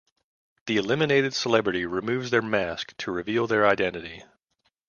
[0.65, 4.23] The eliminated celebrity removes their mask to reveal their identity.